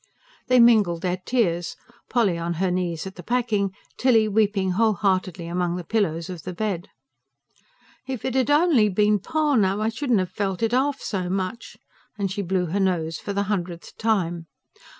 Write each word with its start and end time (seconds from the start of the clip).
They 0.47 0.59
mingled 0.59 1.03
their 1.03 1.17
tears, 1.25 1.75
Polly 2.09 2.35
on 2.35 2.55
her 2.55 2.71
knees 2.71 3.05
at 3.05 3.17
the 3.17 3.21
packing, 3.21 3.75
Tilly 3.97 4.27
weeping 4.27 4.71
whole 4.71 4.93
heartedly 4.95 5.45
among 5.45 5.75
the 5.75 5.83
pillows 5.83 6.27
of 6.27 6.41
the 6.41 6.53
bed. 6.53 6.89
"If 8.07 8.25
it 8.25 8.35
'ad 8.35 8.49
only 8.49 8.89
been 8.89 9.19
pa 9.19 9.53
now, 9.53 9.79
I 9.79 9.89
shouldn't 9.89 10.17
have 10.17 10.31
felt 10.31 10.63
it 10.63 10.71
half 10.71 11.01
so 11.01 11.29
much," 11.29 11.77
and 12.17 12.31
she 12.31 12.41
blew 12.41 12.65
her 12.65 12.79
nose 12.79 13.19
for 13.19 13.31
the 13.31 13.43
hundredth 13.43 13.95
time. 13.99 14.47